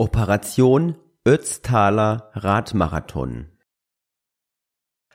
[0.00, 0.94] Operation
[1.26, 3.48] Ötztaler Radmarathon.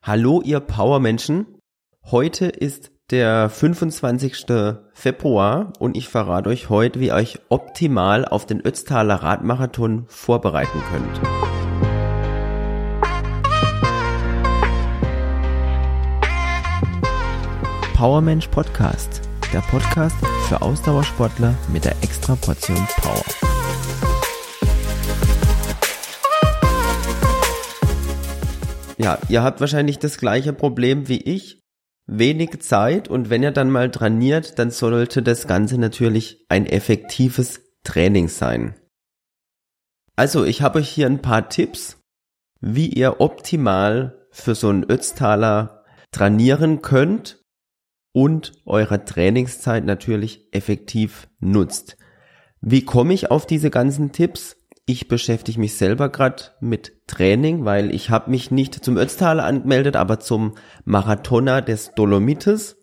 [0.00, 1.58] Hallo ihr Powermenschen.
[2.04, 4.46] Heute ist der 25.
[4.92, 10.80] Februar und ich verrate euch heute, wie ihr euch optimal auf den Ötztaler Radmarathon vorbereiten
[10.92, 11.20] könnt.
[17.96, 19.22] Powermensch Podcast.
[19.52, 20.16] Der Podcast
[20.48, 23.47] für Ausdauersportler mit der extra Portion Power.
[29.08, 31.62] Ja, ihr habt wahrscheinlich das gleiche Problem wie ich.
[32.06, 37.62] Wenig Zeit und wenn ihr dann mal trainiert, dann sollte das Ganze natürlich ein effektives
[37.84, 38.74] Training sein.
[40.14, 41.96] Also, ich habe euch hier ein paar Tipps,
[42.60, 47.42] wie ihr optimal für so einen Ötztaler trainieren könnt
[48.12, 51.96] und eure Trainingszeit natürlich effektiv nutzt.
[52.60, 54.57] Wie komme ich auf diese ganzen Tipps?
[54.90, 59.96] Ich beschäftige mich selber gerade mit Training, weil ich habe mich nicht zum Ötztaler angemeldet,
[59.96, 60.54] aber zum
[60.86, 62.78] Marathoner des Dolomites.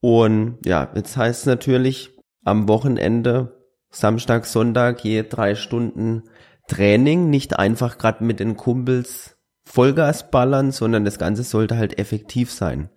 [0.00, 6.28] Und ja, jetzt heißt es natürlich am Wochenende, Samstag, Sonntag, je drei Stunden
[6.68, 12.52] Training, nicht einfach gerade mit den Kumpels Vollgas ballern, sondern das Ganze sollte halt effektiv
[12.52, 12.88] sein.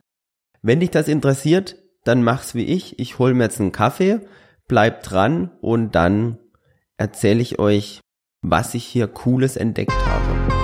[0.62, 3.00] Wenn dich das interessiert, dann mach's wie ich.
[3.00, 4.20] Ich hol mir jetzt einen Kaffee,
[4.68, 6.38] bleib dran und dann
[6.98, 8.02] erzähle ich euch,
[8.42, 10.64] was ich hier Cooles entdeckt habe.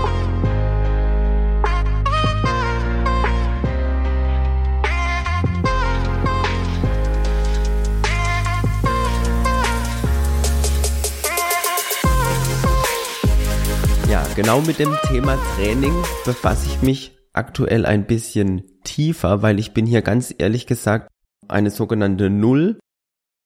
[14.10, 15.94] Ja, genau mit dem Thema Training
[16.26, 21.10] befasse ich mich aktuell ein bisschen tiefer, weil ich bin hier ganz ehrlich gesagt
[21.48, 22.80] eine sogenannte Null.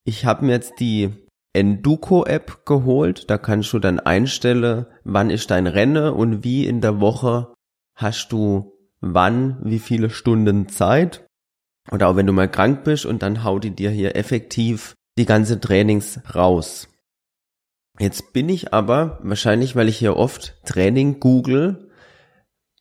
[0.05, 1.22] Ich habe mir jetzt die
[1.53, 3.29] Enduko-App geholt.
[3.29, 7.53] Da kannst du dann einstellen, wann ist dein Rennen und wie in der Woche
[7.95, 11.25] hast du wann, wie viele Stunden Zeit.
[11.91, 15.25] Oder auch wenn du mal krank bist und dann haut die dir hier effektiv die
[15.25, 16.87] ganze Trainings raus.
[17.99, 21.91] Jetzt bin ich aber, wahrscheinlich weil ich hier oft Training google,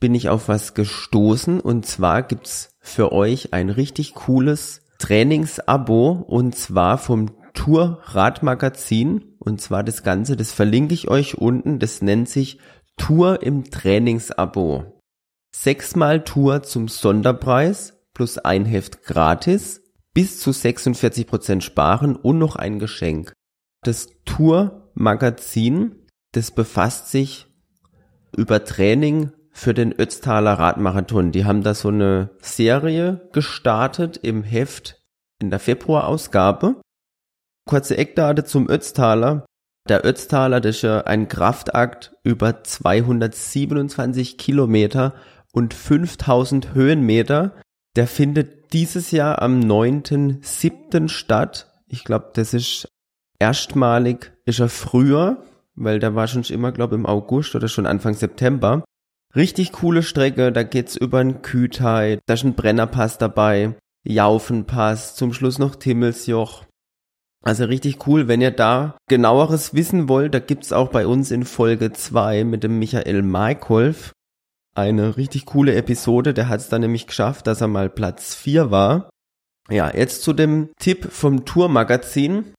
[0.00, 6.56] bin ich auf was gestoßen und zwar gibt's für euch ein richtig cooles Trainingsabo und
[6.56, 12.28] zwar vom Tour Radmagazin und zwar das Ganze, das verlinke ich euch unten, das nennt
[12.28, 12.58] sich
[12.96, 15.00] Tour im Trainingsabo.
[15.54, 19.82] Sechsmal Tour zum Sonderpreis plus ein Heft gratis,
[20.14, 23.32] bis zu 46 Prozent sparen und noch ein Geschenk.
[23.82, 27.46] Das Tour Magazin, das befasst sich
[28.36, 31.32] über Training für den Ötztaler Radmarathon.
[31.32, 35.02] Die haben da so eine Serie gestartet im Heft
[35.40, 36.80] in der Februarausgabe
[37.66, 39.46] Kurze Eckdate zum Ötztaler.
[39.88, 45.14] Der Ötztaler, das ist ja ein Kraftakt über 227 Kilometer
[45.52, 47.56] und 5000 Höhenmeter.
[47.96, 51.08] Der findet dieses Jahr am 9.7.
[51.08, 51.72] statt.
[51.88, 52.88] Ich glaube, das ist
[53.38, 58.14] erstmalig, ist er früher, weil der war schon immer, glaube im August oder schon Anfang
[58.14, 58.84] September.
[59.34, 63.74] Richtig coole Strecke, da geht's über ein Kütai, da ist ein Brennerpass dabei,
[64.04, 66.64] Jaufenpass, zum Schluss noch Timmelsjoch.
[67.42, 71.44] Also richtig cool, wenn ihr da genaueres wissen wollt, da gibt's auch bei uns in
[71.44, 74.12] Folge 2 mit dem Michael Maikolf
[74.74, 78.70] eine richtig coole Episode, der hat es dann nämlich geschafft, dass er mal Platz 4
[78.70, 79.10] war.
[79.68, 82.54] Ja, jetzt zu dem Tipp vom Tourmagazin.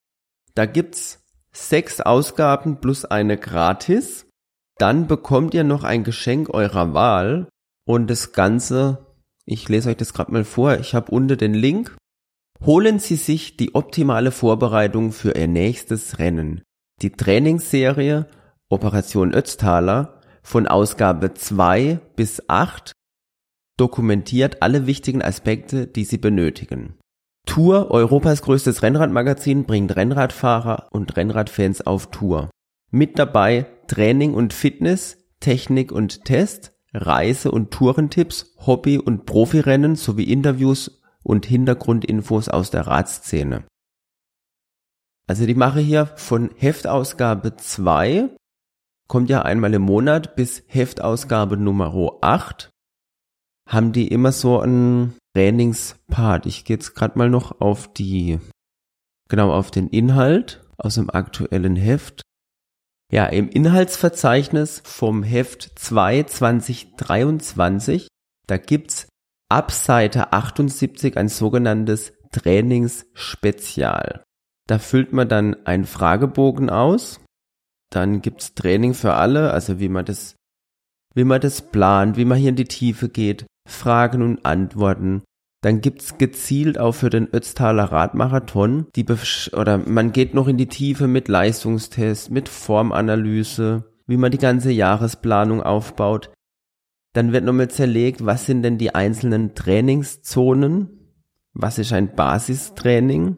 [0.56, 4.28] Da gibt's sechs Ausgaben plus eine gratis.
[4.78, 7.48] Dann bekommt ihr noch ein Geschenk eurer Wahl
[7.86, 9.06] und das Ganze,
[9.46, 11.96] ich lese euch das gerade mal vor, ich habe unten den Link
[12.66, 16.62] Holen Sie sich die optimale Vorbereitung für Ihr nächstes Rennen.
[17.02, 18.26] Die Trainingsserie
[18.70, 22.94] Operation Ötztaler von Ausgabe 2 bis 8
[23.78, 26.96] dokumentiert alle wichtigen Aspekte, die Sie benötigen.
[27.46, 32.50] Tour, Europas größtes Rennradmagazin, bringt Rennradfahrer und Rennradfans auf Tour.
[32.92, 40.32] Mit dabei Training und Fitness, Technik und Test, Reise- und Tourentipps, Hobby- und Profirennen sowie
[40.32, 43.66] Interviews und Hintergrundinfos aus der Radszene.
[45.28, 48.30] Also die mache hier von Heftausgabe 2,
[49.08, 52.70] kommt ja einmal im Monat, bis Heftausgabe Nummer 8,
[53.70, 56.46] haben die immer so einen Trainingspart.
[56.46, 58.40] Ich gehe jetzt gerade mal noch auf die,
[59.30, 62.22] genau auf den Inhalt aus dem aktuellen Heft.
[63.12, 68.08] Ja, im Inhaltsverzeichnis vom Heft 2 2023,
[68.48, 69.03] da gibt's
[69.54, 74.24] ab Seite 78 ein sogenanntes Trainingsspezial.
[74.68, 77.20] Da füllt man dann einen Fragebogen aus.
[77.92, 80.36] Dann gibt's Training für alle, also wie man das,
[81.14, 85.22] wie man das plant, wie man hier in die Tiefe geht, Fragen und Antworten.
[85.62, 89.06] Dann gibt's gezielt auch für den Ötztaler Radmarathon die
[89.54, 94.72] oder man geht noch in die Tiefe mit Leistungstest, mit Formanalyse, wie man die ganze
[94.72, 96.32] Jahresplanung aufbaut.
[97.14, 100.90] Dann wird nochmal zerlegt, was sind denn die einzelnen Trainingszonen?
[101.54, 103.38] Was ist ein Basistraining?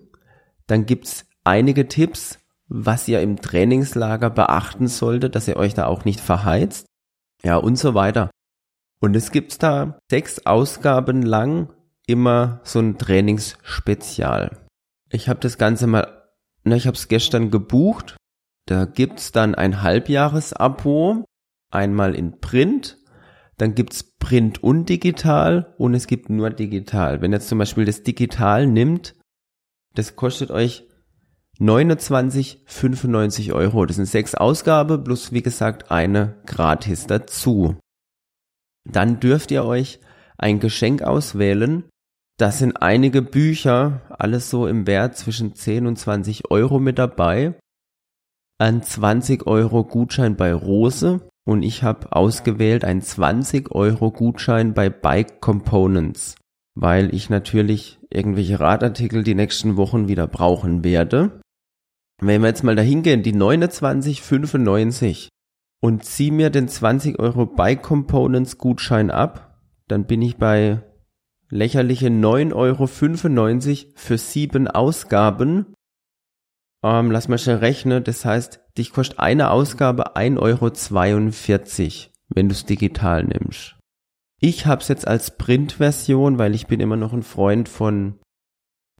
[0.67, 6.05] Dann gibt's einige Tipps, was ihr im Trainingslager beachten solltet, dass ihr euch da auch
[6.05, 6.87] nicht verheizt.
[7.43, 8.31] Ja, und so weiter.
[8.99, 11.69] Und es gibt da sechs Ausgaben lang
[12.07, 14.65] immer so ein Trainingsspezial.
[15.09, 16.23] Ich habe das Ganze mal,
[16.63, 18.15] na, ich habe es gestern gebucht.
[18.65, 21.25] Da gibt's dann ein Halbjahresabo,
[21.69, 22.97] einmal in Print,
[23.57, 27.21] dann gibt's Print und digital und es gibt nur digital.
[27.21, 29.15] Wenn ihr jetzt zum Beispiel das digital nimmt,
[29.93, 30.87] das kostet euch
[31.59, 33.85] 29,95 Euro.
[33.85, 37.77] Das sind sechs Ausgabe plus wie gesagt eine gratis dazu.
[38.83, 39.99] Dann dürft ihr euch
[40.37, 41.85] ein Geschenk auswählen.
[42.37, 47.57] Das sind einige Bücher, alles so im Wert zwischen 10 und 20 Euro mit dabei.
[48.57, 54.89] Ein 20 Euro Gutschein bei Rose und ich habe ausgewählt ein 20 Euro Gutschein bei
[54.89, 56.35] Bike Components,
[56.73, 61.39] weil ich natürlich irgendwelche Radartikel die nächsten Wochen wieder brauchen werde.
[62.19, 65.29] Wenn wir jetzt mal dahin gehen, die 29,95
[65.81, 70.81] und zieh mir den 20 Euro Bike Components Gutschein ab, dann bin ich bei
[71.49, 72.87] lächerliche 9,95 Euro
[73.95, 75.75] für sieben Ausgaben.
[76.83, 82.53] Ähm, lass mal schnell rechnen, das heißt, dich kostet eine Ausgabe 1,42 Euro, wenn du
[82.53, 83.75] es digital nimmst.
[84.39, 88.19] Ich hab's jetzt als Printversion, weil ich bin immer noch ein Freund von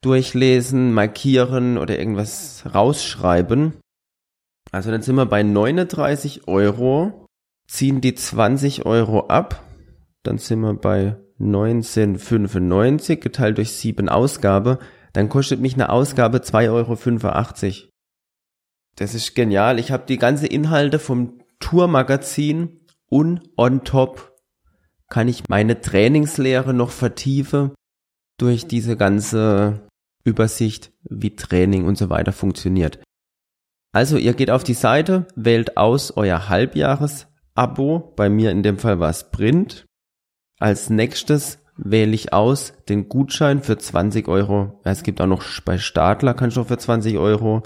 [0.01, 3.73] durchlesen, markieren oder irgendwas rausschreiben.
[4.71, 7.27] Also dann sind wir bei 39 Euro,
[7.67, 9.63] ziehen die 20 Euro ab,
[10.23, 14.79] dann sind wir bei 19,95 geteilt durch 7 Ausgabe,
[15.13, 17.89] dann kostet mich eine Ausgabe 2,85 Euro.
[18.95, 19.79] Das ist genial.
[19.79, 24.33] Ich habe die ganze Inhalte vom Tourmagazin und on top
[25.09, 27.71] kann ich meine Trainingslehre noch vertiefen
[28.37, 29.87] durch diese ganze
[30.23, 32.99] Übersicht, wie Training und so weiter funktioniert.
[33.93, 38.13] Also ihr geht auf die Seite, wählt aus euer Halbjahres-Abo.
[38.15, 39.85] Bei mir in dem Fall war es Print.
[40.59, 44.81] Als nächstes wähle ich aus den Gutschein für 20 Euro.
[44.83, 47.63] Es gibt auch noch bei Stadler kannst du auch für 20 Euro.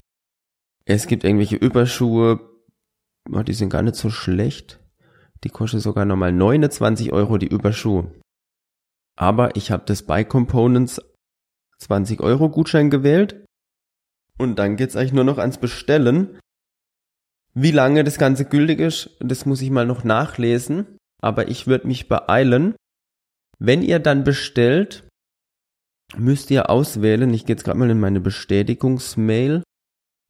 [0.84, 2.40] Es gibt irgendwelche Überschuhe.
[3.30, 4.80] Oh, die sind gar nicht so schlecht.
[5.44, 8.12] Die kosten sogar nochmal 29 Euro die Überschuhe.
[9.16, 11.00] Aber ich habe das Buy Components
[11.78, 13.44] 20 Euro Gutschein gewählt.
[14.38, 16.38] Und dann geht's eigentlich nur noch ans Bestellen.
[17.52, 20.98] Wie lange das Ganze gültig ist, das muss ich mal noch nachlesen.
[21.20, 22.74] Aber ich würde mich beeilen.
[23.58, 25.06] Wenn ihr dann bestellt,
[26.16, 29.62] müsst ihr auswählen, ich gehe jetzt gerade mal in meine Bestätigungsmail,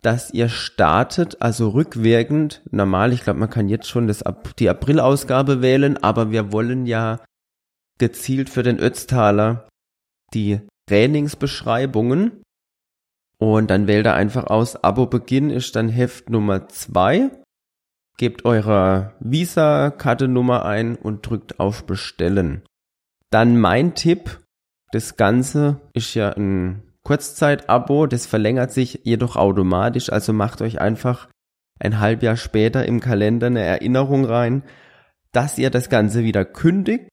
[0.02, 4.25] dass ihr startet, also rückwirkend, normal, ich glaube, man kann jetzt schon das,
[4.58, 7.20] die April-Ausgabe wählen, aber wir wollen ja
[7.99, 9.69] gezielt für den Ötztaler
[10.32, 12.43] die Trainingsbeschreibungen.
[13.38, 17.31] Und dann wählt er einfach aus, Abo-Beginn ist dann Heft Nummer zwei.
[18.17, 22.62] Gebt eure Visa-Karte-Nummer ein und drückt auf Bestellen.
[23.30, 24.40] Dann mein Tipp,
[24.92, 31.29] das Ganze ist ja ein Kurzzeit-Abo, das verlängert sich jedoch automatisch, also macht euch einfach
[31.81, 34.62] ein Halbjahr später im Kalender eine Erinnerung rein,
[35.33, 37.09] dass ihr das Ganze wieder kündigt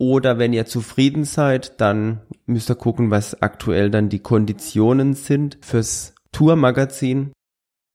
[0.00, 5.58] oder wenn ihr zufrieden seid, dann müsst ihr gucken, was aktuell dann die Konditionen sind
[5.60, 7.32] fürs Tour-Magazin.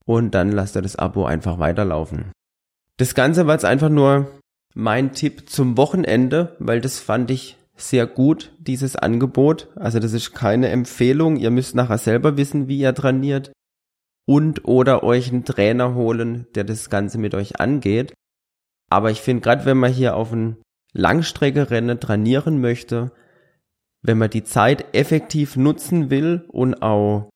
[0.05, 2.31] Und dann lasst ihr das Abo einfach weiterlaufen.
[2.95, 4.39] Das Ganze war jetzt einfach nur
[4.73, 9.69] mein Tipp zum Wochenende, weil das fand ich sehr gut, dieses Angebot.
[9.75, 11.35] Also das ist keine Empfehlung.
[11.37, 13.51] Ihr müsst nachher selber wissen, wie ihr trainiert.
[14.27, 18.13] Und oder euch einen Trainer holen, der das Ganze mit euch angeht.
[18.89, 20.57] Aber ich finde, gerade wenn man hier auf ein
[20.93, 23.11] Langstreckerennen trainieren möchte,
[24.01, 27.29] wenn man die Zeit effektiv nutzen will und auch,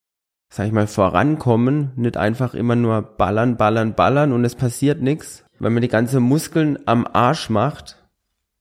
[0.54, 5.44] sag ich mal, vorankommen, nicht einfach immer nur ballern, ballern, ballern und es passiert nichts,
[5.60, 7.99] wenn man die ganze Muskeln am Arsch macht,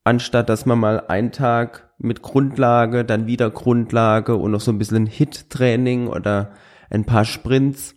[0.05, 4.78] anstatt dass man mal einen Tag mit Grundlage, dann wieder Grundlage und noch so ein
[4.78, 6.52] bisschen Hit-Training oder
[6.90, 7.97] ein paar Sprints.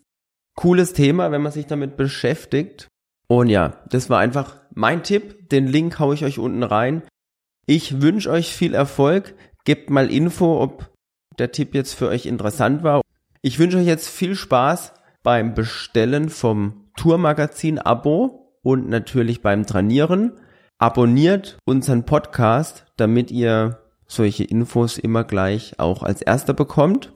[0.56, 2.88] Cooles Thema, wenn man sich damit beschäftigt.
[3.28, 5.50] Und ja, das war einfach mein Tipp.
[5.50, 7.04] Den Link haue ich euch unten rein.
[7.66, 9.36] Ich wünsche euch viel Erfolg.
[9.64, 10.92] Gebt mal Info, ob
[11.40, 13.02] der Tipp jetzt für euch interessant war.
[13.42, 14.94] Ich wünsche euch jetzt viel Spaß
[15.24, 20.34] beim Bestellen vom Tourmagazin-Abo und natürlich beim Trainieren.
[20.82, 27.14] Abonniert unseren Podcast, damit ihr solche Infos immer gleich auch als erster bekommt.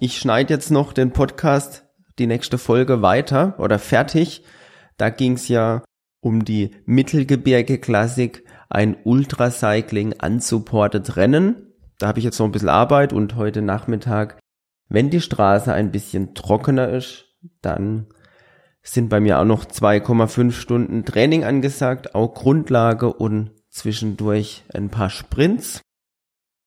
[0.00, 1.84] Ich schneide jetzt noch den Podcast,
[2.18, 4.42] die nächste Folge weiter oder fertig.
[4.96, 5.84] Da ging es ja
[6.20, 11.74] um die Mittelgebirge-Klassik, ein Ultracycling unsupported Rennen.
[12.00, 14.40] Da habe ich jetzt noch ein bisschen Arbeit und heute Nachmittag,
[14.88, 18.08] wenn die Straße ein bisschen trockener ist, dann
[18.92, 25.10] sind bei mir auch noch 2,5 Stunden Training angesagt, auch Grundlage und zwischendurch ein paar
[25.10, 25.80] Sprints.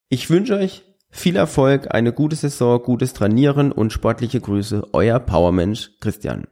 [0.09, 5.91] Ich wünsche euch viel Erfolg, eine gute Saison, gutes Trainieren und sportliche Grüße, euer Powermensch
[5.99, 6.47] Christian.